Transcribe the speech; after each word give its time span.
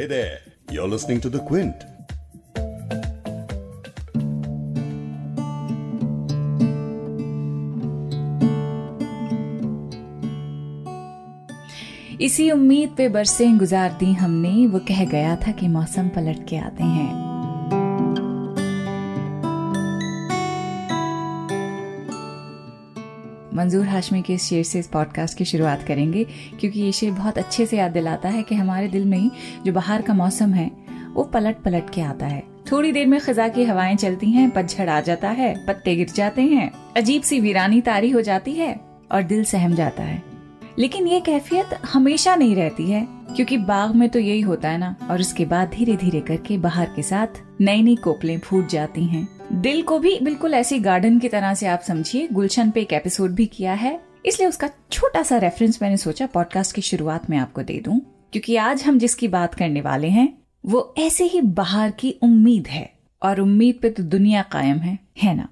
Hey 0.00 0.06
there, 0.06 0.38
you're 0.70 0.88
listening 0.88 1.20
to 1.20 1.28
The 1.28 1.40
Quint. 1.40 1.74
इसी 12.20 12.50
उम्मीद 12.50 12.94
पे 12.96 13.08
बरसें 13.08 13.58
गुजार 13.58 13.92
दी 14.00 14.12
हमने 14.12 14.66
वो 14.66 14.78
कह 14.88 15.04
गया 15.04 15.36
था 15.36 15.52
कि 15.52 15.68
मौसम 15.68 16.08
पलट 16.08 16.48
के 16.48 16.56
आते 16.56 16.84
हैं 16.84 17.29
मंजूर 23.54 23.86
हाशमी 23.86 24.22
के 24.22 24.34
इस 24.34 24.42
शेर 24.42 24.62
से 24.64 24.78
इस 24.78 24.86
पॉडकास्ट 24.86 25.38
की 25.38 25.44
शुरुआत 25.44 25.82
करेंगे, 25.82 26.24
क्योंकि 26.60 26.80
ये 26.80 26.92
शेर 26.92 27.10
बहुत 27.10 27.38
अच्छे 27.38 27.66
से 27.66 27.76
याद 27.76 27.92
दिलाता 27.92 28.28
है 28.28 28.42
कि 28.42 28.54
हमारे 28.54 28.88
दिल 28.88 29.04
में 29.04 29.18
ही 29.18 29.30
जो 29.66 29.72
बाहर 29.72 30.02
का 30.02 30.14
मौसम 30.14 30.52
है, 30.52 30.70
वो 31.14 31.22
पलट 31.24 31.56
पलट 31.56 31.90
के 31.90 32.00
आता 32.00 32.26
है। 32.26 32.42
थोड़ी 32.72 32.92
देर 32.92 33.06
में 33.06 33.20
खजा 33.20 33.48
की 33.48 33.64
हवाएँ 33.64 33.96
चलती 33.96 34.30
हैं, 34.30 34.50
पतझड़ 34.50 34.88
आ 34.88 35.00
जाता 35.00 35.30
है, 35.30 35.54
पत्ते 35.66 35.94
गिर 35.96 36.10
जाते 36.14 36.42
हैं, 36.42 36.70
अजीब 36.96 37.22
सी 37.22 37.40
वीरानी 37.40 37.80
तारी 37.80 38.10
हो 38.10 38.20
जाती 38.20 38.52
है 38.52 38.74
और 39.12 39.22
दिल 39.22 39.44
सहम 39.44 39.74
जाता 39.74 40.02
है। 40.02 40.22
लेकिन 40.78 41.06
ये 41.06 41.20
कैफियत 41.20 41.78
हमेशा 41.92 42.34
नहीं 42.36 42.54
रहती 42.56 42.90
है, 42.90 43.06
क्योंकि 43.36 43.56
बाग 43.56 43.94
में 43.94 44.08
तो 44.08 44.18
यही 44.18 44.40
होता 44.40 44.68
है 44.68 44.78
ना, 44.78 44.94
और 45.10 45.20
उसके 45.20 45.44
बाद 45.44 45.68
धीरे 45.68 45.96
धीरे 45.96 46.20
करके 46.20 46.58
बाहर 46.58 46.92
के 46.96 47.02
साथ 47.02 47.42
नई 47.60 47.82
नई 47.82 47.96
कोपलें 47.96 48.38
फूट 48.38 48.68
जाती 48.68 49.04
हैं। 49.04 49.28
दिल 49.52 49.82
को 49.82 49.98
भी 49.98 50.18
बिल्कुल 50.22 50.54
ऐसी 50.54 50.78
गार्डन 50.78 51.18
की 51.18 51.28
तरह 51.28 51.54
से 51.54 51.66
आप 51.66 51.80
समझिए। 51.80 52.28
गुलशन 52.32 52.70
पे 52.70 52.80
एक 52.80 52.92
एपिसोड 52.92 53.30
भी 53.30 53.46
किया 53.46 53.72
है। 53.72 54.00
इसलिए 54.26 54.48
उसका 54.48 54.70
छोटा 54.92 55.22
सा 55.22 55.36
रेफरेंस 55.36 55.78
मैंने 55.82 55.96
सोचा 55.96 56.26
पॉडकास्ट 56.26 56.74
की 56.74 56.82
शुरुआत 56.82 57.30
में 57.30 57.38
आपको 57.38 57.62
दे 57.62 57.82
दूँ। 57.84 58.00
क्योंकि 58.32 58.56
आज 58.56 58.82
हम 58.82 58.98
जिसकी 58.98 59.28
बात 59.28 59.54
करने 59.54 59.80
वाले 59.80 60.08
हैं, 60.08 60.38
वो 60.66 60.94
ऐसे 60.98 61.24
ही 61.24 61.40
बाहर 61.40 61.90
की 61.90 62.18
उम्मीद 62.22 62.66
है। 62.66 62.92
और 63.22 63.40
उम्मीद 63.40 63.78
पे 63.82 63.90
तो 63.90 64.02
दुनिया 64.02 64.42
कायम 64.42 64.78
है 64.78 64.98
है 65.22 65.34
ना? 65.34 65.48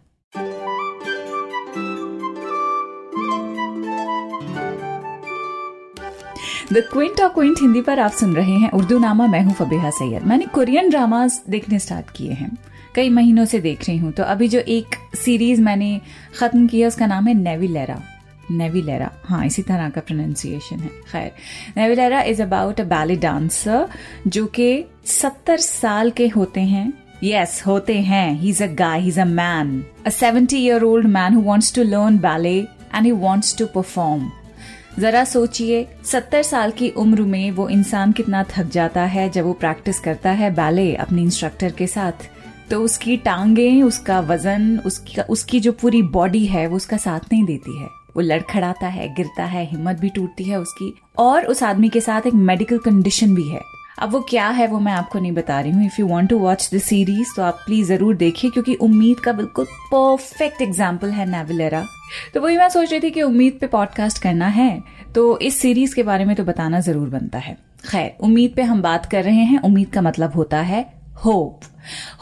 द 6.73 6.77
क्विंट 6.93 7.21
और 7.21 7.29
क्विंट 7.29 7.57
हिंदी 7.61 7.81
पर 7.81 7.99
आप 7.99 8.11
सुन 8.11 8.35
रहे 8.37 8.53
हैं 8.53 8.71
उर्दू 8.71 8.99
नामा 8.99 9.27
मैं 9.27 9.43
हूँ 9.43 9.55
फबीहा 9.55 9.91
सैयद। 9.91 10.23
मैंने 10.23 10.45
कोरियन 10.45 10.91
ड्रामास 10.91 11.45
देखने 11.49 11.79
स्टार्ट 11.79 12.07
किए 12.17 12.33
हैं। 12.33 12.59
कई 12.99 13.09
महीनों 13.11 13.45
से 13.45 13.61
देख 13.61 13.89
रही 13.89 13.99
हूँ 13.99 14.13
तो 14.13 14.23
अभी 14.27 14.49
जो 14.49 14.61
एक 14.69 14.95
सीरीज़ 15.17 15.61
मैंने 15.63 15.91
खत्म 16.39 16.67
किया 16.67 16.89
उसका 16.89 17.07
नाम 17.07 17.27
है 17.29 17.35
नेविलेरा 17.35 18.01
नेविलेरा 18.51 19.11
हाँ 19.25 19.45
इसी 19.47 19.63
तरह 19.63 19.91
का 19.91 20.01
प्रोनाउंसिएशन 20.01 20.79
है 20.81 20.91
खैर 21.11 21.33
Navillera 21.77 22.23
is 22.31 22.43
about 22.43 22.81
a 22.81 22.85
ballet 22.85 23.17
dancer 23.17 23.89
जो 24.27 24.47
कि 24.57 24.71
सत्तर 25.07 25.57
साल 25.59 26.11
के 26.11 26.29
होते 26.29 26.61
हैं 26.73 26.93
Yes, 27.25 27.55
होते 27.67 27.95
हैं. 28.01 28.41
He's 28.41 28.61
a 28.61 28.69
guy, 28.71 28.99
he's 29.01 29.17
a 29.19 29.25
man. 29.29 29.71
A 30.07 30.11
70 30.11 30.59
year 30.59 30.85
old 30.85 31.09
man 31.11 31.33
who 31.33 31.41
wants 31.41 31.71
to 31.73 31.85
learn 31.85 32.19
ballet 32.19 32.69
and 32.93 33.07
he 33.07 33.13
wants 33.25 33.53
to 33.53 33.67
perform. 33.73 34.29
जरा 34.99 35.25
सोचिए 35.25 35.87
सत्तर 36.05 36.43
साल 36.43 36.71
की 36.71 36.89
उम्र 36.97 37.23
में 37.23 37.51
वो 37.51 37.69
इंसान 37.69 38.13
कितना 38.13 38.43
थक 38.51 38.71
जाता 38.71 39.05
है 39.07 39.29
जब 39.31 39.45
वो 39.45 39.53
प्रैक्टिस 39.61 40.01
करता 40.01 40.31
है 40.33 40.55
बैले 40.55 40.95
अपने 40.97 41.23
इंस्ट्रक्टर 41.23 41.73
के 41.73 41.87
साथ 41.87 42.29
तो 42.71 42.81
उसकी 42.83 43.17
टांगे, 43.17 43.71
उसका 43.83 44.19
वज़न, 44.23 44.79
उसकी 44.79 45.21
उसकी 45.23 45.61
जो 45.61 45.73
पूरी 45.73 46.03
बॉडी 46.11 46.45
है, 46.47 46.67
वो 46.67 46.77
उसका 46.77 46.97
साथ 46.97 47.33
नहीं 47.33 47.45
देती 47.45 47.79
है। 47.79 47.87
वो 48.17 48.23
लड़खड़ाता 48.23 48.87
है, 48.89 49.09
गिरता 49.15 49.45
है, 49.45 49.65
हिम्मत 49.67 50.01
भी 50.01 50.09
टूटती 50.11 50.45
है 50.45 50.61
उसकी। 50.61 50.93
और 51.19 51.45
उस 51.47 51.63
आदमी 51.63 51.89
के 51.89 52.01
साथ 52.01 52.27
एक 52.27 52.35
मेडिकल 52.35 52.79
कंडीशन 52.79 53.35
भी 53.35 53.49
है। 53.49 53.61
अब 53.99 54.11
वो 54.13 54.21
क्या 54.21 54.49
है, 54.49 54.67
वो 54.67 54.79
मैं 54.81 54.93
आपको 54.93 55.19
नहीं 55.19 55.33
बता 55.33 55.61
रही 55.61 55.73
हूँ। 55.73 55.85
If 55.87 56.01
you 56.01 56.07
want 56.09 56.29
to 56.31 56.39
watch 56.39 56.69
the 56.75 56.79
series 56.81 57.35
तो 57.37 57.43
आप 57.43 57.63
प्लीज़ 57.67 57.89
ज़रूर 57.89 58.17
देखिए, 58.17 58.51
क्योंकि 58.51 58.75
उम्मीद 58.77 59.21
का 59.21 59.33
बिल्कुल 59.33 59.65
परफेक्ट 59.93 60.63
एग्ज़ाम्पल 60.63 61.11
है 61.11 61.27
नेविलेरा 61.31 61.85
तो 62.35 62.41
वही 62.41 62.57
मैं 62.57 62.69
सोच 62.69 62.91
रही 62.91 63.01
थी 63.01 63.11
कि 63.11 63.23
उम्मीद 63.23 63.59
पे 63.61 63.67
पॉडकास्ट 63.67 64.23
करना 64.23 64.47
है 64.49 64.83
तो 65.15 65.39
इस 65.39 65.59
सीरीज़ 65.61 65.95
के 65.95 66.03
बारे 66.03 66.25
में 66.25 66.35
तो 66.37 66.45
बताना 66.45 66.81
ज़रूर 66.81 67.09
बनता 67.09 67.39
है। 67.39 67.57
खैर, 67.85 68.17
उम्मीद 68.21 68.53
पे 68.57 68.63
हम 68.63 68.83
बात 68.83 69.07
कर 69.07 69.25
रहे 69.25 69.43
हैं, 69.43 69.61
उम्मीद 69.61 69.89
का 69.89 70.03
मतलब 70.03 70.33
होता 70.33 70.61
है 70.61 70.87
होप। 71.25 71.61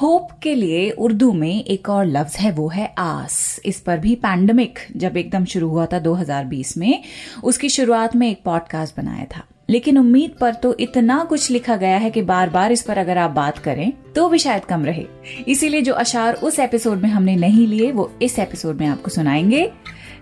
होप 0.02 0.28
के 0.42 0.54
लिए 0.54 0.90
उर्दू 0.90 1.32
में 1.32 1.64
एक 1.64 1.88
और 1.88 2.06
लफ्ज 2.06 2.36
है, 2.36 2.52
वो 2.52 2.68
है 2.68 2.94
आस। 2.98 3.60
इस 3.64 3.80
पर 3.80 3.98
भी 3.98 4.14
पैंडमिक 4.14 4.78
जब 4.96 5.16
एकदम 5.16 5.44
शुरू 5.44 5.68
हुआ 5.68 5.86
था 5.86 5.98
2020 5.98 6.76
में, 6.76 7.02
उसकी 7.44 7.68
शुरुआत 7.68 8.16
में 8.16 8.30
एक 8.30 8.42
पॉडकास्ट 8.44 8.96
बनाया 8.96 9.26
था। 9.36 9.42
लेकिन 9.70 9.98
उम्मीद 9.98 10.32
पर 10.40 10.54
तो 10.54 10.76
इतना 10.80 11.24
कुछ 11.24 11.50
लिखा 11.50 11.76
गया 11.76 11.96
है 11.96 12.10
कि 12.10 12.22
बार 12.22 12.50
बार 12.50 12.72
इस 12.72 12.82
पर 12.82 12.98
अगर 12.98 13.18
आप 13.18 13.30
बात 13.30 13.58
करें 13.58 13.92
तो 14.16 14.28
भी 14.28 14.38
शायद 14.38 14.64
कम 14.64 14.84
रहे। 14.84 15.06
इसीलिए 15.48 15.82
जो 15.82 15.92
अशार 15.92 16.34
उस 16.34 16.58
एपिसोड 16.58 17.02
में 17.02 17.10
हमने 17.10 17.36
नहीं 17.36 17.66
लिए, 17.66 17.92
वो 17.92 18.12
इस 18.22 18.38
एपिसोड 18.38 18.80
में 18.80 18.86
आपको 18.86 19.10
सुनाएँगे। 19.10 19.72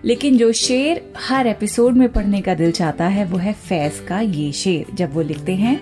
लेकिन 0.05 0.37
जो 0.37 0.51
शेर 0.51 1.13
हर 1.17 1.47
एपिसोड 1.47 1.93
में 1.93 2.09
पढ़ने 2.09 2.41
का 2.41 2.53
दिल 2.53 2.71
चाहता 2.71 3.07
है, 3.07 3.25
वो 3.25 3.37
है 3.37 3.53
फैज 3.53 3.99
का 4.07 4.19
ये 4.19 4.51
शेर, 4.51 4.95
जब 4.95 5.13
वो 5.13 5.21
लिखते 5.21 5.55
हैं 5.55 5.81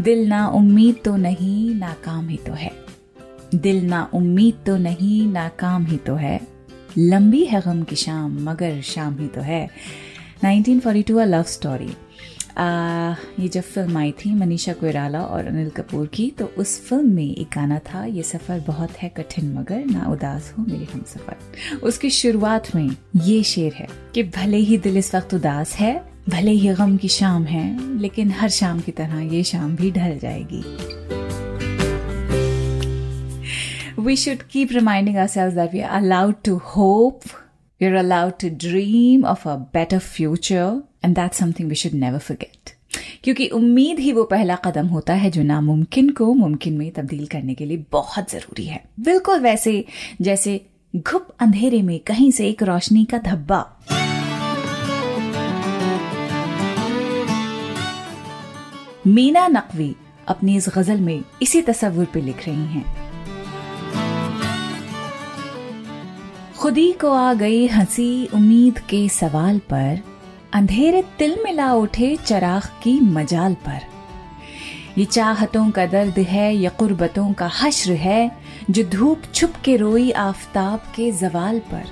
दिल 0.00 0.26
ना 0.28 0.46
उम्मीद 0.48 0.96
तो 1.04 1.16
नहीं, 1.16 1.74
नाकाम 1.74 2.28
ही 2.28 2.36
तो 2.36 2.52
है। 2.52 2.70
दिल 3.54 3.84
ना 3.86 4.02
उम्मीद 4.14 4.62
तो 4.66 4.76
नहीं, 4.76 5.26
नाकाम 5.32 5.84
ही 5.86 5.96
तो 5.96 6.14
है। 6.14 6.40
लंबी 6.98 7.44
है 7.44 7.60
गम 7.60 7.82
की 7.82 7.96
शाम, 7.96 8.38
मगर 8.42 8.80
शाम 8.82 9.18
ही 9.18 9.26
तो 9.28 9.40
है। 9.40 9.68
1942 10.44 11.18
अ 11.18 11.24
लव 11.24 11.42
स्टोरी। 11.48 11.92
ये 13.38 13.48
जब 13.48 13.62
फ़िल्म 13.62 13.98
आई 13.98 14.12
थी 14.14 14.34
मनीषा 14.34 14.72
कोयराला 14.72 15.20
और 15.20 15.46
अनिल 15.46 15.68
कपूर 15.70 16.06
की 16.06 16.28
तो 16.30 16.50
उस 16.58 16.80
फ़िल्म 16.86 17.14
में 17.14 17.24
एक 17.24 17.48
गाना 17.54 17.78
था, 17.78 18.04
ये 18.04 18.22
सफ़र 18.22 18.60
बहुत 18.66 18.96
है 18.98 19.08
कठिन, 19.08 19.52
मगर 19.54 19.84
ना 19.86 20.06
उदास 20.12 20.52
हो 20.58 20.64
मेरे 20.64 20.84
हम 20.84 21.04
सफ़र। 21.08 21.78
उसकी 21.78 22.10
शुरुआत 22.10 22.74
में 22.74 22.90
ये 23.16 23.42
शेर 23.44 23.72
है 23.74 23.88
कि 24.14 24.22
भले 24.22 24.56
ही 24.58 24.78
दिल 24.78 24.96
इस 24.98 25.14
वक्त 25.14 25.34
उदास 25.34 25.74
है 25.74 25.94
भले 26.28 26.50
ही 26.50 26.68
गम 26.74 26.96
की 26.96 27.08
शाम 27.08 27.44
है, 27.44 27.98
लेकिन 28.00 28.30
हर 28.30 28.48
शाम 28.48 28.80
की 28.80 28.92
तरह 28.92 29.20
ये 29.34 29.42
शाम 29.44 29.76
भी 29.76 29.90
ढल 29.90 30.18
जाएगी। 30.18 30.62
We 34.02 34.16
should 34.16 34.42
keep 34.42 34.72
reminding 34.72 35.16
ourselves 35.26 35.54
that 35.54 35.72
we 35.72 35.80
are 35.80 36.02
allowed 36.02 36.34
to 36.44 36.56
hope 36.76 37.20
we 37.80 37.86
are 37.86 37.94
allowed 37.94 38.32
to 38.40 38.48
dream 38.68 39.24
of 39.24 39.48
a 39.48 39.56
better 39.74 39.98
future 39.98 40.82
and 41.04 41.14
that 41.16 41.32
something 41.32 41.68
we 41.68 41.74
should 41.74 41.92
never 41.94 42.18
forget 42.18 42.74
क्योंकि 43.24 43.48
उम्मीद 43.48 43.98
ही 43.98 44.12
वो 44.12 44.24
पहला 44.24 44.54
कदम 44.56 44.86
होता 44.86 45.14
है 45.14 45.30
जो 45.30 45.42
नामुमकिन 45.42 46.08
को 46.10 46.32
मुमकिन 46.34 46.76
में 46.78 46.90
तब्दील 46.90 47.26
करने 47.26 47.54
के 47.54 47.64
लिए 47.64 47.84
बहुत 47.92 48.30
ज़रूरी 48.30 48.64
है। 48.64 48.82
बिल्कुल 49.00 49.40
वैसे, 49.40 49.84
जैसे 50.20 50.60
घुप 50.96 51.28
अंधेरे 51.40 51.82
में 51.82 51.98
कहीं 51.98 52.30
से 52.30 52.48
एक 52.48 52.62
रोशनी 52.62 53.04
का 53.04 53.18
धब्बा। 53.18 53.60
मीना 59.10 59.48
नकवी 59.48 59.96
अपनी 60.28 60.56
इस 60.56 60.68
गज़ल 60.76 61.00
में 61.00 61.24
इसी 61.42 61.62
तस्वुर 61.62 62.04
पे 62.04 62.20
लिख 62.20 62.48
रही 62.48 62.66
हैं। 62.66 62.96
खुदी 66.58 66.92
को 66.92 67.12
आ 67.12 67.34
गई 67.34 67.66
हँसी 67.66 68.26
उम्मीद 68.34 68.78
के 68.78 69.08
सवाल 69.08 69.58
पर, 69.58 69.98
अंधेरे 70.52 71.04
तिल 71.18 71.38
मिला 71.44 71.74
उठे 71.74 72.16
चराग 72.16 72.62
की 72.82 73.00
मजाल 73.00 73.54
पर। 73.54 73.80
ये 74.98 75.04
चाहतों 75.04 75.70
का 75.70 75.86
दर्द 75.86 76.18
है, 76.18 76.56
या 76.56 76.70
कुर्बतों 76.70 77.32
का 77.32 77.50
हश्र 77.62 77.92
है, 77.92 78.36
जो 78.70 78.84
धूप 78.84 79.22
छुप 79.34 79.52
के 79.64 79.76
रोई 79.76 80.10
आफताब 80.10 80.78
के 80.78 81.12
जवाल 81.12 81.58
पर। 81.58 81.84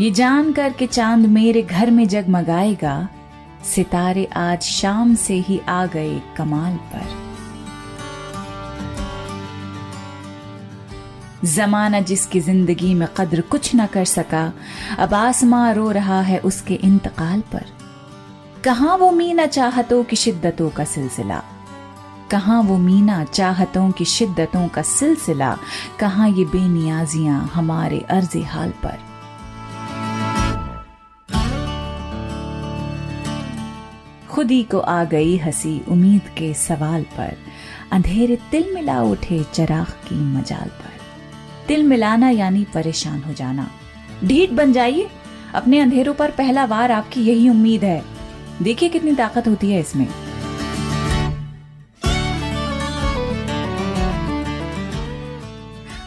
ये 0.00 0.10
जान 0.10 0.52
कर 0.52 0.72
के 0.72 0.86
चाँद 0.86 1.26
मेरे 1.26 1.62
घर 1.62 1.90
में 1.90 2.08
जगमगाएगा 2.08 3.08
सितारे 3.64 4.24
आज 4.24 4.62
शाम 4.62 5.14
से 5.14 5.34
ही 5.34 5.60
आ 5.68 5.86
गए 5.86 6.22
कमाल 6.36 6.76
पर। 6.76 7.22
जमाना 11.44 12.00
जिसकी 12.00 12.40
ज़िंदगी 12.40 12.94
में 12.94 13.08
कद्र 13.16 13.40
कुछ 13.40 13.74
न 13.74 13.86
कर 13.86 14.04
सका, 14.04 14.52
अब 14.98 15.14
आसमां 15.14 15.74
रो 15.74 15.90
रहा 15.90 16.20
है 16.20 16.38
उसके 16.38 16.74
इंतकाल 16.74 17.40
पर। 17.40 17.64
कहा 18.64 18.94
वो 18.94 19.10
मीना 19.10 19.46
चाहतों 19.46 20.04
की 20.04 20.16
शिद्दतों 20.16 20.70
का 20.70 20.84
सिलसिला? 20.84 21.42
कहा 22.30 22.60
वो 22.60 22.78
मीना 22.78 23.24
चाहतों 23.24 23.90
की 23.90 24.04
शिद्दतों 24.04 24.68
का 24.68 24.82
सिलसिला? 24.82 25.58
कहा 26.00 26.26
ये 26.26 26.44
बेनियाजियाँ 26.44 27.50
हमारे 27.54 27.98
अर्ज़ 27.98 28.38
हाल 28.38 28.70
पर? 28.70 29.11
खुदी 34.42 34.62
को 34.62 34.78
आ 34.78 35.04
गई 35.04 35.36
हँसी 35.36 35.82
उम्मीद 35.88 36.22
के 36.38 36.54
सवाल 36.54 37.02
पर। 37.02 37.36
अंधेरे 37.92 38.38
तिल 38.50 38.74
मिला 38.74 39.02
उठे 39.02 39.44
चराग 39.54 39.86
की 39.86 40.14
मजाल 40.14 40.68
पर। 40.68 41.00
तिल 41.68 41.82
मिलाना 41.82 42.30
यानी 42.30 42.66
परेशान 42.74 43.22
हो 43.22 43.32
जाना। 43.32 43.70
ढीठ 44.24 44.50
बन 44.50 44.72
जाइए। 44.72 45.08
अपने 45.54 45.78
अंधेरों 45.78 46.14
पर 46.14 46.30
पहला 46.30 46.66
बार 46.66 46.92
आपकी 46.92 47.20
यही 47.20 47.48
उम्मीद 47.48 47.84
है। 47.84 48.04
देखिए 48.62 48.88
कितनी 48.88 49.14
ताकत 49.14 49.48
होती 49.48 49.70
है 49.70 49.80
इसमें। 49.80 50.08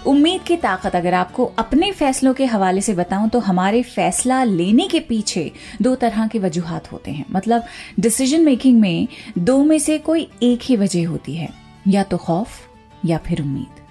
उम्मीद 0.08 0.42
की 0.42 0.56
ताकत 0.58 0.96
अगर 0.96 1.14
आपको 1.14 1.46
अपने 1.58 1.92
फैसलों 1.92 2.34
के 2.34 2.46
हवाले 2.46 2.82
से 2.82 2.94
बताऊँ 2.94 3.30
तो 3.30 3.40
हमारे 3.40 3.82
फैसला 3.84 4.44
लेने 4.44 4.88
के 4.88 5.00
पीछे 5.00 5.52
दो 5.82 5.96
तरह 5.96 6.28
के 6.28 6.40
वजूहत 6.40 6.92
होते 6.92 7.12
हैं। 7.12 7.26
मतलब 7.32 7.64
डिसीज़न 8.00 8.42
मेकिंग 8.42 8.80
में 8.80 9.08
दो 9.38 9.64
में 9.64 9.80
से 9.80 9.98
कोई 9.98 10.30
एक 10.44 10.60
ही 10.64 10.76
वजह 10.76 11.08
होती 11.08 11.36
है। 11.36 11.50
या 11.88 12.04
तो 12.04 12.18
खौफ, 12.18 12.50
या 13.06 13.18
फिर 13.18 13.42
उम्मीद। 13.42 13.82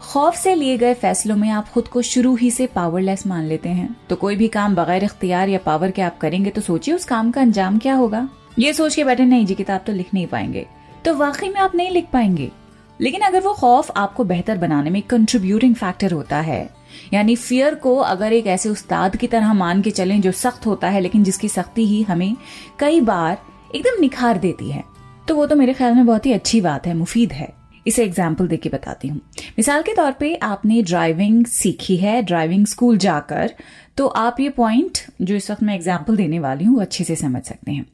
खौफ 0.00 0.36
से 0.36 0.54
लिए 0.54 0.76
गए 0.78 0.94
फैसलों 0.94 1.36
में 1.36 1.48
आप 1.50 1.68
खुद 1.68 1.88
को 1.88 2.02
शुरू 2.02 2.34
ही 2.34 2.50
से 2.50 2.66
पावरलेस 2.66 3.26
मान 3.26 3.44
लेते 3.44 3.68
हैं। 3.68 3.96
तो 4.10 4.16
कोई 4.16 4.36
भी 4.36 4.48
काम 4.48 4.74
बगैर 4.74 5.04
इख्तियार 5.04 5.48
या 5.48 5.58
पावर 5.58 5.90
के 5.90 6.02
आप 6.02 6.18
करेंगे 6.18 6.50
तो 6.50 6.60
सोचिए 6.60 6.94
उस 6.94 7.04
काम 7.04 7.30
का 7.30 7.40
अंजाम 7.40 7.78
क्या 7.78 7.94
होगा। 7.94 8.28
ये 8.58 8.72
सोच 8.72 8.94
के 8.94 9.04
बैठे, 9.04 9.24
नहीं 9.24 9.46
जी, 9.46 9.54
किताब 9.54 9.84
तो 9.86 9.92
लिख 9.92 10.14
नहीं 10.14 10.26
पाएँगे। 10.26 10.66
तो 11.04 11.14
वाकई 11.14 11.48
में 11.48 11.60
आप 11.60 11.74
नहीं 11.74 11.90
लिख 11.90 12.06
पाएँगे। 12.12 12.50
लेकिन 13.00 13.20
अगर 13.22 13.40
वो 13.40 13.52
खौफ 13.54 13.90
आपको 13.96 14.24
बेहतर 14.24 14.58
बनाने 14.58 14.90
में 14.90 15.00
कंट्रीब्यूटिंग 15.04 15.74
फैक्टर 15.76 16.12
होता 16.12 16.40
है, 16.40 16.68
यानी 17.12 17.36
फियर 17.36 17.74
को 17.76 17.96
अगर 17.96 18.32
एक 18.32 18.46
ऐसे 18.48 18.68
उस्ताद 18.68 19.16
की 19.16 19.26
तरह 19.28 19.52
मान 19.54 19.82
के 19.82 19.90
चलें 19.92 20.20
जो 20.20 20.32
सख्त 20.34 20.66
होता 20.66 20.88
है, 20.88 21.00
लेकिन 21.00 21.24
जिसकी 21.24 21.48
सख्ती 21.50 21.86
ही 21.86 22.02
हमें 22.04 22.36
कई 22.80 23.00
बार 23.02 23.38
एकदम 23.74 24.00
निखार 24.00 24.38
देती 24.38 24.70
है 24.70 24.84
तो 25.28 25.34
वो 25.36 25.46
तो 25.46 25.56
मेरे 25.56 25.72
ख्याल 25.74 25.94
में 25.94 26.06
बहुत 26.06 26.26
ही 26.26 26.32
अच्छी 26.32 26.60
बात 26.60 26.86
है, 26.86 26.94
मुफीद 26.94 27.32
है। 27.32 27.52
इसे 27.86 28.04
एग्ज़ाम्पल 28.04 28.46
देके 28.48 28.68
बताती 28.68 29.08
हूँ। 29.08 29.20
मिसाल 29.58 29.82
के 29.82 29.94
तौर 29.94 30.12
पे 30.12 30.34
आपने 30.36 30.80
ड्राइविंग 30.82 31.44
सीखी 31.46 31.96
है 31.96 32.22
ड्राइविंग 32.22 32.66
स्कूल 32.66 32.98
जाकर 32.98 33.54
तो 33.96 34.06
आप 34.06 34.40
ये 34.40 34.48
पॉइंट 34.50 34.98
जो 35.22 35.34
इस 35.34 35.50
वक्त 35.50 35.62
मैं 35.62 35.74
एग्ज़ाम्पल 35.74 36.16
देने 36.16 36.38
वाली 36.38 36.64
हूँ, 36.64 36.74
वो 36.74 36.80
अच्छे 36.82 37.04
से 37.04 37.16
समझ 37.16 37.42
सकते 37.42 37.72
हैं। 37.72 37.86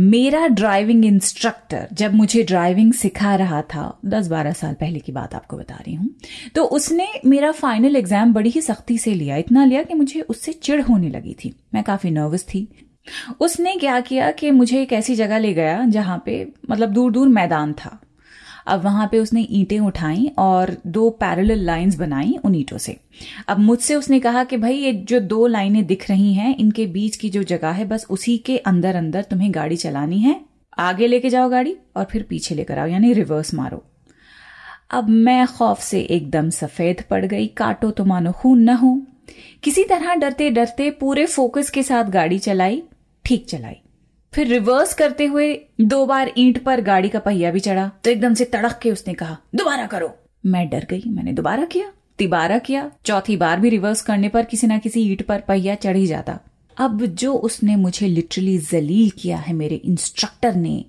मेरा 0.00 0.46
ड्राइविंग 0.48 1.04
इंस्ट्रक्टर 1.04 1.88
जब 1.92 2.14
मुझे 2.14 2.42
ड्राइविंग 2.42 2.92
सिखा 2.92 3.34
रहा 3.36 3.60
था, 3.64 4.00
दस 4.06 4.26
बारह 4.28 4.52
साल 4.52 4.74
पहले 4.74 4.98
की 4.98 5.12
बात 5.12 5.34
आपको 5.34 5.56
बता 5.56 5.74
रही 5.76 5.94
हूँ 5.94 6.08
तो 6.54 6.64
उसने 6.66 7.08
मेरा 7.26 7.50
फाइनल 7.52 7.96
एग्ज़ाम 7.96 8.32
बड़ी 8.32 8.50
ही 8.50 8.60
सख्ती 8.60 8.96
से 8.98 9.14
लिया, 9.14 9.36
इतना 9.36 9.64
लिया 9.64 9.82
कि 9.82 9.94
मुझे 9.94 10.20
उससे 10.20 10.52
चिड़ 10.52 10.80
होने 10.82 11.08
लगी 11.08 11.34
थी। 11.34 11.52
मैं 11.74 11.82
काफ़ी 11.84 12.10
नर्वस 12.10 12.44
थी। 12.44 12.66
उसने 13.40 13.74
क्या 13.76 14.00
किया 14.00 14.30
कि 14.32 14.50
मुझे 14.50 14.80
एक 14.82 14.92
ऐसी 14.92 15.14
जगह 15.16 15.38
ले 15.38 15.52
गया 15.54 15.84
जहाँ 15.88 16.22
पे 16.26 16.46
मतलब 16.70 16.92
दूर 16.92 17.12
दूर 17.12 17.28
मैदान 17.30 17.72
था। 17.74 17.98
अब 18.70 18.82
वहाँ 18.82 19.08
पे 19.12 19.18
उसने 19.18 19.46
ईंटें 19.50 19.78
उठाई 19.80 20.30
और 20.38 20.76
दो 20.86 21.10
पैरेलल 21.10 21.58
लाइंस 21.58 21.96
बनाई 21.96 22.36
उन 22.44 22.54
ईंटों 22.54 22.78
से। 22.78 22.96
अब 23.48 23.58
मुझसे 23.58 23.94
उसने 23.94 24.20
कहा 24.20 24.44
कि 24.44 24.56
भाई, 24.56 24.74
ये 24.74 24.92
जो 24.92 25.20
दो 25.20 25.46
लाइनें 25.46 25.86
दिख 25.86 26.10
रही 26.10 26.34
हैं, 26.34 26.56
इनके 26.56 26.86
बीच 26.86 27.16
की 27.16 27.30
जो 27.30 27.42
जगह 27.42 27.70
है, 27.70 27.84
बस 27.84 28.06
उसी 28.10 28.38
के 28.38 28.58
अंदर 28.58 28.96
अंदर 28.96 29.22
तुम्हें 29.22 29.54
गाड़ी 29.54 29.76
चलानी 29.76 30.18
है। 30.18 30.40
आगे 30.78 31.06
लेके 31.06 31.30
जाओ 31.30 31.48
गाड़ी 31.48 31.76
और 31.96 32.04
फिर 32.04 32.22
पीछे 32.22 32.54
लेकर 32.54 32.78
आओ, 32.78 32.86
यानी 32.86 33.12
रिवर्स 33.12 33.54
मारो। 33.54 33.84
अब 34.90 35.08
मैं 35.08 35.46
खौफ 35.46 35.80
से 35.80 36.00
एकदम 36.00 36.50
सफ़ेद 36.50 37.02
पड़ 37.10 37.24
गई, 37.26 37.46
काटो 37.46 37.90
तो 37.90 38.04
मानो 38.04 38.32
खून 38.32 38.60
न 38.60 38.68
हो। 38.68 39.02
किसी 39.62 39.84
तरह 39.84 40.14
डरते 40.14 40.50
डरते 40.50 40.90
पूरे 40.90 41.26
फोकस 41.26 41.70
के 41.70 41.82
साथ 41.82 42.04
गाड़ी 42.04 42.38
चलाई, 42.38 42.82
ठीक 43.24 43.46
चलाई। 43.48 43.80
फिर 44.32 44.46
रिवर्स 44.46 44.94
करते 44.94 45.24
हुए 45.26 45.60
दो 45.80 46.06
बार 46.06 46.32
ईंट 46.38 46.62
पर 46.64 46.80
गाड़ी 46.80 47.08
का 47.08 47.18
पहिया 47.18 47.50
भी 47.50 47.60
चढ़ा। 47.60 47.90
तो 48.04 48.10
एकदम 48.10 48.34
से 48.34 48.44
तड़क 48.44 48.78
के 48.82 48.90
उसने 48.90 49.14
कहा, 49.14 49.36
दोबारा 49.54 49.86
करो। 49.86 50.14
मैं 50.46 50.68
डर 50.68 50.86
गई। 50.90 51.02
मैंने 51.06 51.32
दोबारा 51.32 51.64
किया, 51.64 51.92
तिबारा 52.18 52.58
किया। 52.58 52.90
चौथी 53.04 53.36
बार 53.36 53.60
भी 53.60 53.68
रिवर्स 53.68 54.02
करने 54.02 54.28
पर 54.28 54.44
किसी 54.44 54.66
ना 54.66 54.78
किसी 54.78 55.00
ईंट 55.00 55.22
पर 55.22 55.40
पहिया 55.40 55.74
चढ़ 55.74 55.96
ही 55.96 56.06
जाता। 56.06 56.38
अब 56.76 57.06
जो 57.06 57.34
उसने 57.34 57.76
मुझे 57.76 58.08
लिटरली 58.08 58.58
जलील 58.58 59.10
किया 59.10 59.38
है 59.38 59.52
मेरे 59.52 59.74
इंस्ट्रक्टर 59.74 60.54
ने, 60.54 60.84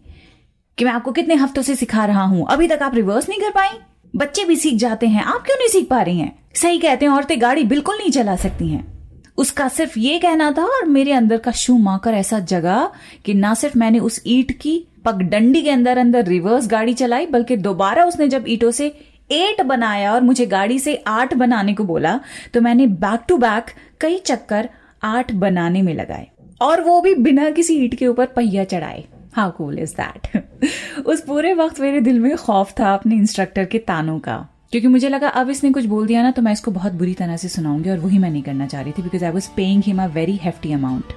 कि 0.78 0.86
मैं 0.86 0.92
आपको 0.92 1.12
कितने 1.12 1.36
हफ्तों 1.36 1.62
से 1.62 1.76
सिखा 1.76 2.06
रहा 2.06 2.24
हूँ, 2.24 2.46
अभी 2.50 2.68
तक 2.68 2.80
आप 2.82 2.96
रिवर्स 2.96 3.30
नहीं 3.30 3.40
कर 3.40 3.50
पाई? 3.50 3.78
बच्चे 4.16 4.44
भी 4.44 4.56
सीख 4.56 4.76
जाते 4.76 5.08
हैं, 5.08 5.24
आप 5.24 5.44
क्यों 5.46 5.58
नहीं 5.58 5.68
सीख 5.68 5.90
पा 5.90 6.02
रही 6.02 6.20
हैं? 6.20 6.40
सही 6.56 6.80
कहते 6.80 7.06
हैं, 7.06 7.14
औरतें 7.14 7.42
गाड़ी 7.42 7.64
बिल्कुल 7.64 7.98
नहीं 7.98 8.12
चला 8.12 8.36
सकती 8.36 8.68
हैं। 8.68 8.91
उसका 9.38 9.68
सिर्फ़ 9.68 9.98
ये 10.00 10.18
कहना 10.20 10.52
था 10.52 10.64
और 10.66 10.86
मेरे 10.88 11.12
अंदर 11.12 11.38
का 11.38 11.52
शू 11.52 11.78
माकर 11.78 12.14
ऐसा 12.14 12.40
जगा 12.42 12.92
कि 13.26 13.34
ना 13.34 13.54
सिर्फ़ 13.54 13.78
मैंने 13.78 14.00
उस 14.00 14.22
ईट 14.28 14.52
की 14.52 14.78
पगडंडी 15.06 15.62
के 15.62 15.70
अंदर 15.70 15.98
अंदर 15.98 16.26
रिवर्स 16.26 16.68
गाड़ी 16.68 16.94
चलाई, 16.94 17.26
बल्कि 17.26 17.58
दोबारा 17.58 18.06
उसने 18.06 18.28
जब 18.28 18.46
ईटों 18.48 18.72
से 18.72 18.88
एट 19.32 19.62
बनाया 19.62 20.14
और 20.14 20.22
मुझे 20.22 20.46
गाड़ी 20.46 20.80
से 20.80 20.96
आठ 21.08 21.34
बनाने 21.34 21.74
को 21.74 21.84
बोला 21.84 22.20
तो 22.54 22.62
मैंने 22.62 22.88
बैक 22.88 23.22
टू 23.28 23.38
बैक 23.38 23.72
कई 24.02 24.18
चक्कर 24.18 24.70
आठ 25.04 25.32
बनाने 25.34 25.82
में 25.82 25.94
लगाए 25.94 26.28
और 26.62 26.82
वो 26.82 27.00
भी 27.02 27.16
बिना 27.18 27.50
किसी 27.52 27.76
ईट 27.76 27.96
के 27.96 28.08
ऊपर 28.08 28.26
पहिया 28.26 28.64
चढ़ाए। 28.64 29.04
हाउ 29.34 29.52
कूल 29.52 29.80
इज़ 29.80 29.94
दैट 29.96 31.06
उस 31.06 31.22
पूरे 31.22 31.54
वक्त 31.54 31.80
मेरे 31.80 32.02
दिल 32.02 32.20
में 32.20 32.36
खौफ 32.38 32.74
था 32.80 32.94
अपने 32.94 33.16
इंस्ट्रक्टर 33.16 33.66
के 33.66 33.78
तानों 33.78 34.20
का। 34.20 34.46
क्योंकि 34.72 34.88
मुझे 34.88 35.10
लगा, 35.10 35.28
अब 35.28 35.50
इसने 35.50 35.70
कुछ 35.72 35.86
बोल 35.86 36.06
दिया 36.08 36.22
ना 36.24 36.32
तो 36.32 36.42
मैं 36.42 36.52
इसको 36.54 36.72
बहुत 36.72 36.94
बुरी 36.94 37.14
तरह 37.14 37.38
से 37.38 37.48
सुनाऊँगी 37.50 37.90
और 37.90 38.00
वही 38.00 38.18
मैं 38.18 38.30
नहीं 38.30 38.44
करना 38.44 38.66
चाह 38.68 38.82
रही 38.82 38.92
थी 38.92 39.02
because 39.02 39.26
I 39.26 39.32
was 39.32 39.50
paying 39.56 39.84
him 39.86 40.02
a 40.04 40.06
very 40.10 40.36
hefty 40.44 40.72
amount 40.74 41.12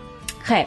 खैर, 0.47 0.67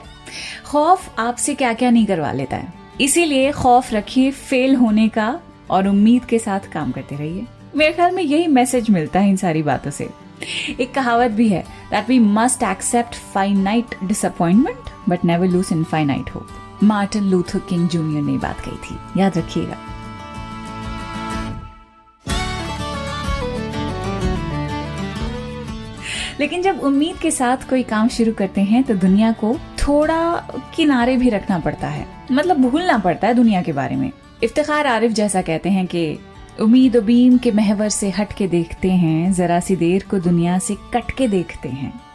खौफ 0.66 1.19
आपसे 1.19 1.56
क्या 1.56 1.74
क्या 1.74 1.89
नहीं 1.89 2.06
करवा 2.06 2.31
लेता 2.31 2.57
है। 2.57 2.74
इसीलिए 3.01 3.51
खौफ 3.51 3.92
रखिए 3.94 4.31
फेल 4.31 4.75
होने 4.75 5.07
का 5.10 5.28
और 5.69 5.88
उम्मीद 5.88 6.25
के 6.25 6.39
साथ 6.39 6.72
काम 6.74 6.92
करते 6.92 7.16
रहिए। 7.16 7.45
मेरे 7.75 7.94
ख्याल 7.94 8.16
में 8.16 8.24
यही 8.24 8.48
मैसेज 8.50 8.89
मिलता 8.89 9.19
है 9.19 9.30
इन 9.30 9.36
सारी 9.38 9.63
बातों 9.63 9.92
से। 9.92 10.10
एक 10.80 10.94
कहावत 10.94 11.31
भी 11.31 11.48
है 11.50 11.62
that 11.92 12.10
we 12.10 12.19
must 12.19 12.63
accept 12.63 13.16
finite 13.34 13.95
disappointment 14.04 14.89
but 15.10 15.25
never 15.25 15.48
lose 15.48 15.69
infinite 15.84 16.30
hope 16.36 16.84
Martin 16.84 17.30
Luther 17.31 17.60
King 17.60 17.88
junior 17.89 18.24
ने 18.24 18.38
बात 18.38 18.60
कही 18.60 18.78
थी। 18.80 19.22
याद 19.22 19.38
रखिएगा। 19.38 19.78
लेकिन 26.39 26.62
जब 26.62 26.80
उम्मीद 26.80 27.16
के 27.16 27.31
साथ 27.31 27.57
कोई 27.69 27.84
काम 27.84 28.07
शुरू 28.07 28.34
करते 28.34 28.62
हैं 28.62 28.84
तो 28.84 28.95
दुनिया 28.95 29.31
को 29.31 29.56
थोड़ा 29.56 30.48
किनारे 30.75 31.18
भी 31.18 31.30
रखना 31.30 31.60
पड़ता 31.60 31.88
है। 31.88 32.07
मतलब 32.31 32.57
भूलना 32.57 32.98
पड़ता 32.98 33.28
है 33.28 33.34
दुनिया 33.34 33.62
के 33.62 33.72
बारे 33.72 33.95
में। 33.95 34.12
इफ्तार 34.44 34.88
आरिफ 34.88 35.12
जैसा 35.12 35.42
कहते 35.42 35.69
हैं 35.69 35.88
कि, 35.88 36.19
उम्मीद 36.62 36.98
बीम 36.98 37.38
के 37.38 37.51
महवर 37.51 37.89
से 37.89 38.10
हट 38.10 38.34
के 38.34 38.48
देखते 38.48 38.92
हैं, 38.92 39.34
जरा 39.34 39.60
सी 39.60 39.75
देर 39.75 40.04
को 40.12 40.19
दुनिया 40.19 40.60
से 40.60 40.75
कट 40.94 41.12
के 41.12 41.28
देखते 41.28 41.69
हैं। 41.69 42.07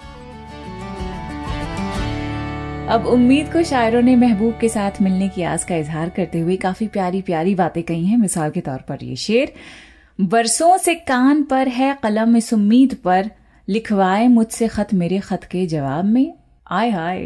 अब 2.89 3.07
उम्मीद 3.07 3.53
को 3.53 3.63
शायरों 3.63 4.03
ने 4.03 4.17
महबूब 4.17 4.59
के 4.61 4.69
साथ 4.69 4.91
मिलने 5.03 5.29
की 5.29 5.43
आस 5.43 5.65
का 5.65 5.77
इजहार 5.77 6.09
करते 6.09 6.41
हुए 6.41 6.57
काफ़ी 6.57 6.87
प्यारी 6.87 7.23
प्यारी 7.23 7.55
बातें 7.55 7.83
कही 7.83 8.07
हैं। 8.07 8.17
मिसाल 8.17 8.51
के 8.51 8.61
तौर 8.61 8.79
पर 8.79 8.99
ये 9.03 9.17
शेर, 9.17 9.53
बरसों 10.21 10.79
से 10.79 10.95
कान 10.95 11.43
पर 11.43 11.69
है, 11.69 11.99
कलम 12.03 12.37
इस 12.37 12.53
उम्मीद 12.53 12.97
पर 13.05 13.31
लिखवाए 13.73 14.27
मुझसे 14.29 14.67
खत 14.69 14.93
मेरे 14.95 15.19
खत 15.19 15.45
के 15.45 15.67
जवाब 15.67 16.05
में? 16.05 16.33
आय 16.71 16.91
हाय 16.91 17.21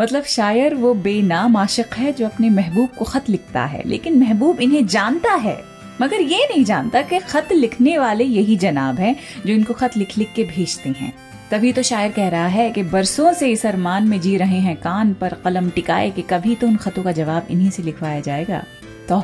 मतलब 0.00 0.22
शायर 0.24 0.74
वो 0.74 0.92
बेनाम 0.94 1.56
आशिक 1.56 1.94
है 1.94 2.12
जो 2.12 2.26
अपने 2.26 2.50
महबूब 2.50 2.88
को 2.88 3.04
खत 3.04 3.28
लिखता 3.28 3.64
है, 3.64 3.82
लेकिन 3.86 4.18
महबूब 4.18 4.60
इन्हें 4.60 4.86
जानता 4.86 5.32
है। 5.34 5.56
मगर 6.02 6.20
ये 6.20 6.46
नहीं 6.46 6.64
जानता 6.64 7.02
कि 7.02 7.18
खत 7.18 7.52
लिखने 7.52 7.98
वाले 7.98 8.24
यही 8.24 8.56
जनाब 8.56 8.94
हैं 8.94 9.14
जो 9.46 9.52
इनको 9.52 9.74
खत 9.74 9.96
लिख 9.96 10.16
लिख 10.18 10.32
के 10.36 10.44
भेजते 10.44 10.90
हैं। 10.90 11.12
तभी 11.50 11.72
तो 11.72 11.82
शायर 11.82 12.12
कह 12.12 12.28
रहा 12.28 12.46
है 12.46 12.70
कि 12.70 12.82
बरसों 12.82 13.32
से 13.32 13.50
इस 13.52 13.66
अरमान 13.66 14.08
में 14.08 14.20
जी 14.20 14.36
रहे 14.36 14.58
हैं, 14.58 14.76
कान 14.76 15.12
पर 15.14 15.34
कलम 15.34 15.68
टिकाए 15.70 16.10
कि 16.10 16.22
कभी 16.22 16.54
तो 16.54 16.66
उन 16.66 16.76
खतों 16.76 17.02
का 17.02 17.12
जवाब 17.12 17.46
इन्हीं 17.50 17.70
से 17.70 17.82
लिखवाया 17.82 18.20
जाएगा। 18.20 18.62
तो 19.08 19.22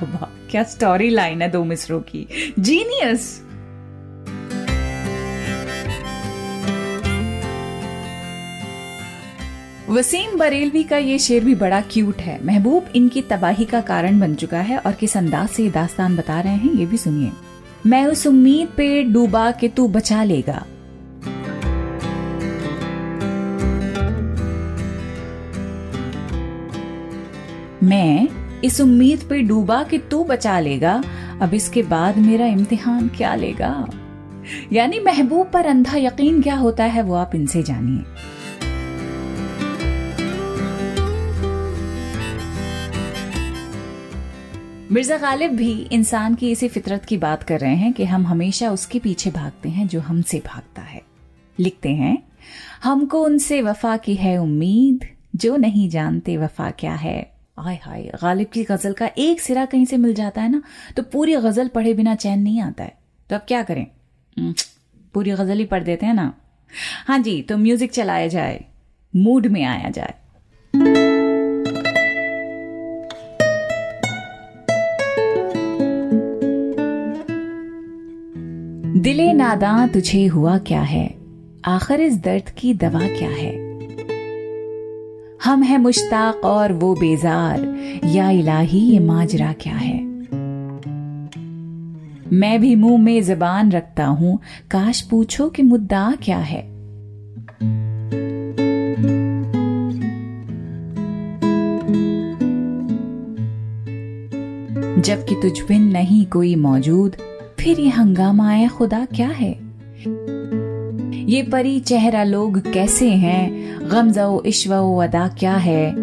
क्या 0.50 0.62
स्टोरी 0.62 1.08
लाइन 1.10 1.42
है 1.42 1.50
दो 1.50 1.64
मिसरों 1.64 2.00
की। 2.00 2.26
जीनियस 2.58 3.42
वसीम 9.92 10.38
बरेलवी 10.38 10.82
का 10.82 10.96
ये 10.96 11.18
शेर 11.18 11.44
भी 11.44 11.54
बड़ा 11.54 11.80
क्यूट 11.80 12.16
है। 12.16 12.38
महबूब 12.46 12.84
इनकी 12.96 13.22
तबाही 13.22 13.64
का 13.64 13.80
कारण 13.80 14.20
बन 14.20 14.34
चुका 14.34 14.58
है 14.58 14.78
और 14.78 14.92
किस 14.92 15.16
अंदाज 15.16 15.48
से 15.48 15.62
ये 15.62 15.70
दास्तान 15.70 16.16
बता 16.16 16.40
रहे 16.40 16.52
हैं, 16.52 16.72
ये 16.72 16.86
भी 16.86 16.96
सुनिए। 16.96 17.30
मैं 17.86 18.04
उस 18.06 18.26
उम्मीद 18.26 18.68
पे 18.68 19.02
डूबा 19.04 19.50
कि 19.50 19.68
तू 19.68 19.88
बचा 19.88 20.22
लेगा। 20.24 20.64
मैं 27.82 28.28
इस 28.64 28.80
उम्मीद 28.80 29.26
पे 29.30 29.42
डूबा 29.42 29.82
कि 29.82 29.98
तू 29.98 30.24
बचा 30.24 30.58
लेगा, 30.60 31.02
अब 31.42 31.54
इसके 31.54 31.82
बाद 31.82 32.18
मेरा 32.18 32.46
इम्तिहान 32.46 33.08
क्या 33.08 33.34
लेगा? 33.34 33.74
यानी 34.72 34.98
महबूब 35.00 35.50
पर 35.52 35.66
अंधा 35.66 35.96
यकीन 35.96 36.42
क्या 36.42 36.54
होता 36.54 36.84
है 36.84 37.02
वो 37.02 37.14
आप 37.14 37.34
इनसे 37.34 37.62
जानिए। 37.62 38.11
मिर्ज़ा 44.92 45.16
गालिब 45.18 45.50
भी 45.50 45.70
इंसान 45.92 46.34
की 46.34 46.50
इसी 46.50 46.68
फितरत 46.68 47.04
की 47.04 47.16
बात 47.18 47.42
कर 47.42 47.60
रहे 47.60 47.74
हैं 47.74 47.92
कि 47.92 48.04
हम 48.04 48.26
हमेशा 48.26 48.70
उसके 48.70 48.98
पीछे 48.98 49.30
भागते 49.30 49.68
हैं 49.68 49.86
जो 49.88 50.00
हमसे 50.00 50.38
भागता 50.46 50.82
है। 50.82 51.00
लिखते 51.58 51.88
हैं, 51.90 52.16
हमको 52.82 53.22
उनसे 53.24 53.60
वफा 53.62 53.96
की 53.96 54.14
है 54.14 54.36
उम्मीद, 54.38 55.06
जो 55.36 55.56
नहीं 55.56 55.88
जानते 55.88 56.36
वफा 56.36 56.70
क्या 56.70 56.94
है। 56.94 57.16
आय 57.58 57.78
हाय, 57.82 58.02
गालिब 58.22 58.48
की 58.52 58.64
गज़ल 58.64 58.92
का 58.92 59.10
एक 59.18 59.40
सिरा 59.40 59.64
कहीं 59.64 59.84
से 59.84 59.96
मिल 59.96 60.14
जाता 60.14 60.42
है 60.42 60.50
ना 60.50 60.62
तो 60.96 61.02
पूरी 61.04 61.36
गज़ल 61.38 61.68
पढ़े 61.68 61.94
बिना 61.94 62.14
चैन 62.16 62.38
नहीं 62.40 62.60
आता 62.60 62.84
है। 62.84 62.96
तो 63.30 63.36
अब 63.36 63.44
क्या 63.48 63.62
करें? 63.62 63.86
पूरी 65.14 65.30
गज़ल 65.32 65.58
ही 65.58 65.64
पढ़ 65.66 65.82
देते 65.84 66.06
हैं 66.06 66.14
ना। 66.14 66.32
हाँ 67.06 67.18
जी 67.20 67.40
तो 67.42 67.58
म्यूज़िक 67.58 67.92
चलाया 67.92 68.26
जाए, 68.28 68.64
मूड 69.14 69.46
में 69.46 69.64
आया 69.64 69.90
जाए। 69.90 70.14
दिले 79.02 79.32
नादा 79.32 79.86
तुझे 79.86 80.26
हुआ 80.26 80.58
क्या 80.58 80.80
है? 80.80 81.14
आखिर 81.64 82.00
इस 82.00 82.22
दर्द 82.22 82.50
की 82.50 82.74
दवा 82.74 83.00
क्या 83.00 83.30
है? 83.30 83.56
हम 85.44 85.62
हैं 85.62 85.78
मुश्ताक 85.78 86.36
और 86.44 86.72
वो 86.72 86.94
बेजार, 86.94 87.78
या 88.04 88.30
इलाही 88.30 88.78
ये 88.78 88.98
माजरा 88.98 89.52
क्या 89.52 89.74
है? 89.74 90.04
मैं 92.32 92.60
भी 92.60 92.76
मुँह 92.76 93.02
में 93.02 93.22
जबान 93.22 93.72
रखता 93.72 94.06
हूँ, 94.06 94.38
काश 94.70 95.00
पूछो 95.00 95.48
कि 95.48 95.62
मुद्दा 95.62 96.14
क्या 96.22 96.38
है? 96.38 96.72
जबकि 105.00 105.34
तुझ 105.34 105.60
बिन 105.68 105.82
नहीं 105.82 106.26
कोई 106.26 106.54
मौजूद 106.54 107.16
फिर 107.62 107.80
ये 107.80 107.88
हंगामा 107.88 108.50
है 108.50 108.68
खुदा 108.68 109.04
क्या 109.04 109.28
है? 109.28 109.58
ये 111.24 111.42
परी 111.42 111.80
चेहरा 111.80 112.24
लोग 112.24 112.72
कैसे 112.72 113.10
हैं? 113.10 113.52
गमजो 113.90 114.42
इश्व 114.46 114.74
अदा 114.74 115.28
क्या 115.28 115.54
है? 115.54 115.94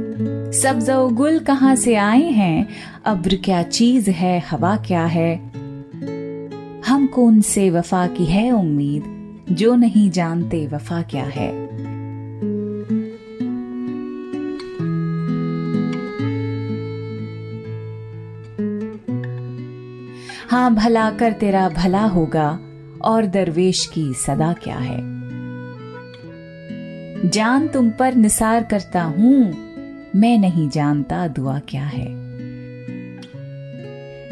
सब्जो 0.51 1.09
गुल 1.09 1.39
कहाँ 1.39 1.75
से 1.75 1.95
आए 1.95 2.23
हैं? 2.23 2.67
अब्र 3.05 3.35
क्या 3.35 3.63
चीज़ 3.63 4.09
है? 4.09 4.43
हवा 4.51 4.75
क्या 4.75 5.05
है? 5.05 5.51
हमको 6.87 7.23
उनसे 7.23 7.69
वफा 7.69 8.07
की 8.07 8.25
है 8.25 8.51
उम्मीद? 8.51 9.03
जो 9.51 9.75
नहीं 9.75 10.11
जानते 10.11 10.67
वफा 10.67 11.01
क्या 11.01 11.25
है? 11.25 11.58
हाँ 20.69 20.75
भला 20.77 21.09
कर 21.11 21.33
तेरा 21.33 21.67
भला 21.69 22.01
होगा 22.05 22.47
और 23.01 23.25
दरवेश 23.25 23.85
की 23.85 24.01
सदा 24.13 24.51
क्या 24.53 24.75
है। 24.75 24.97
जान 27.29 27.67
तुम 27.67 27.89
पर 27.89 28.15
निसार 28.15 28.63
करता 28.63 29.03
हूँ, 29.03 29.39
मैं 30.15 30.37
नहीं 30.37 30.67
जानता 30.69 31.27
दुआ 31.27 31.57
क्या 31.59 31.85
है। 31.85 32.07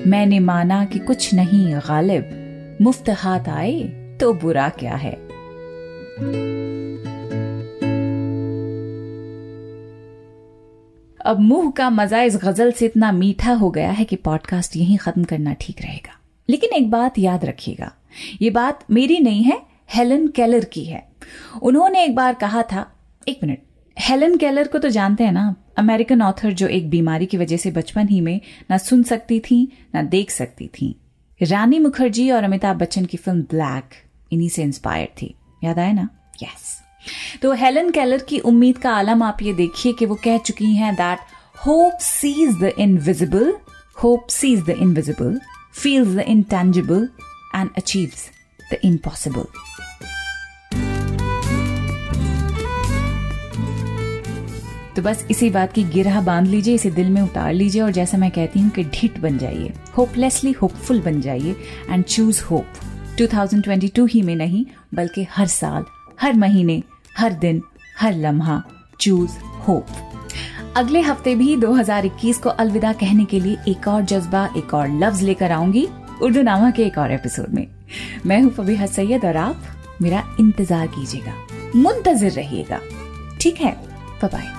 मैंने 0.07 0.39
माना 0.39 0.83
कि 0.85 0.99
कुछ 0.99 1.33
नहीं 1.33 1.75
गालिब, 1.79 2.77
मुफ़्त 2.81 3.09
हाथ 3.09 3.49
आए 3.49 3.81
तो 4.19 4.33
बुरा 4.33 4.69
क्या 4.69 4.95
है। 4.95 5.13
अब 11.19 11.39
मुँह 11.39 11.71
का 11.71 11.89
मज़ा 11.89 12.21
इस 12.21 12.37
गज़ल 12.43 12.71
से 12.71 12.85
इतना 12.85 13.11
मीठा 13.11 13.53
हो 13.53 13.71
गया 13.71 13.91
है 13.91 14.05
कि 14.05 14.15
पॉडकास्ट 14.15 14.77
यहीं 14.77 14.97
खत्म 14.97 15.23
करना 15.23 15.53
ठीक 15.53 15.81
रहेगा। 15.81 16.16
लेकिन 16.49 16.73
एक 16.73 16.89
बात 16.91 17.19
याद 17.19 17.45
रखिएगा, 17.45 17.91
ये 18.41 18.49
बात 18.49 18.83
मेरी 18.91 19.19
नहीं 19.19 19.43
है, 19.43 19.61
हेलन 19.89 20.27
केलर 20.27 20.65
की 20.65 20.83
है। 20.85 21.07
उन्होंने 21.61 22.03
एक 22.03 22.15
बार 22.15 22.33
कहा 22.33 22.61
था, 22.63 22.85
एक 23.27 23.39
मिनट, 23.43 23.59
हेलन 23.97 24.37
केलर 24.37 24.67
को 24.67 24.79
तो 24.79 24.89
जानते 24.89 25.23
हैं 25.23 25.31
ना, 25.31 25.55
अमेरिकन 25.77 26.21
ऑथर 26.21 26.53
जो 26.53 26.67
एक 26.67 26.89
बीमारी 26.89 27.25
की 27.25 27.37
वजह 27.37 27.57
से 27.57 27.71
बचपन 27.71 28.07
ही 28.07 28.21
में 28.21 28.39
ना 28.71 28.77
सुन 28.77 29.03
सकती 29.03 29.39
थी, 29.39 29.67
ना 29.95 30.01
देख 30.01 30.31
सकती 30.31 30.67
थी। 30.67 30.95
रानी 31.41 31.79
मुखर्जी 31.79 32.29
और 32.31 32.43
अमिताभ 32.43 32.77
बच्चन 32.77 33.05
की 33.05 33.17
फ़िल्म 33.17 33.41
ब्लैक 33.41 33.95
इन्हीं 34.31 34.49
से 34.49 34.63
इंस्पायर 34.63 35.07
थी। 35.21 35.33
याद 35.63 35.79
आए 35.79 35.93
ना? 35.93 36.09
Yes 36.43 36.47
yes. 36.47 37.41
तो 37.41 37.51
हेलन 37.53 37.89
केलर 37.91 38.23
की 38.29 38.39
उम्मीद 38.39 38.77
का 38.77 38.91
आलम 38.91 39.23
आप 39.23 39.41
ये 39.41 39.53
देखिए 39.53 39.93
कि 39.93 40.05
वो 40.05 40.15
कह 40.15 40.37
चुकी 40.37 40.73
हैं 40.75 40.93
that 40.95 41.19
hope 41.67 41.97
sees 42.01 42.55
the 42.55 42.71
invisible 42.79 43.53
hope 44.03 44.27
sees 44.27 44.63
the 44.65 44.69
invisible 44.69 45.39
feels 45.73 46.07
the 46.07 46.19
intangible 46.19 47.09
and 47.55 47.69
achieves 47.77 48.29
the 48.73 48.77
impossible 48.83 49.43
तो 54.95 55.01
बस 55.01 55.27
इसी 55.31 55.49
बात 55.49 55.73
की 55.73 55.83
गिरह 55.83 56.21
बाँध 56.21 56.47
लीजिए, 56.47 56.75
इसे 56.75 56.91
दिल 56.91 57.09
में 57.09 57.21
उतार 57.21 57.53
लीजिए 57.53 57.81
और 57.81 57.91
जैसा 57.91 58.17
मैं 58.17 58.31
कहती 58.31 58.59
हूँ 58.59 58.69
कि 58.69 58.83
ढिट 58.83 59.19
बन 59.19 59.37
जाइए 59.37 59.73
होपलेसली 59.97 60.51
होपफुल 60.51 61.01
बन 61.01 61.21
जाइए 61.21 61.55
एंड 61.89 62.03
चूज़ 62.03 62.43
होप 62.43 62.65
2022 63.17 64.09
ही 64.09 64.21
में 64.21 64.35
नहीं, 64.35 64.65
बल्कि 64.93 65.27
हर 65.31 65.47
साल, 65.47 65.85
हर 66.21 66.33
महीने, 66.33 66.83
हर 67.17 67.33
दिन, 67.33 67.61
हर 67.99 68.13
लम्हा 68.13 68.63
चूज़ 68.99 69.31
होप 69.39 69.87
अगले 70.77 70.99
हफ़्ते 71.01 71.33
भी 71.35 71.55
2021 71.57 72.37
को 72.37 72.49
अलविदा 72.49 72.91
कहने 72.93 73.23
के 73.25 73.39
लिए 73.39 73.57
एक 73.67 73.87
और 73.87 74.01
जज्बा, 74.01 74.45
एक 74.57 74.73
और 74.73 74.89
लफ्ज 74.99 75.21
लेकर 75.21 75.51
आऊँगी 75.51 75.87
उर्दू 76.21 76.41
नामा 76.41 76.69
के 76.71 76.83
एक 76.83 76.97
और 76.97 77.11
एपिसोड 77.11 77.53
में। 77.53 77.67
मैं 78.25 78.41
हूँ 78.41 78.51
फबीहा 78.51 78.85
सैयद 78.85 79.25
और 79.25 79.37
आप 79.37 79.63
मेरा 80.01 80.23
इंतज़ार 80.39 80.87
कीजिएगा, 80.87 81.33
मुंतजर 81.75 82.31
रहिएगा। 82.31 82.79
ठीक 83.41 83.61
है 83.61 83.71
बाय 84.23 84.56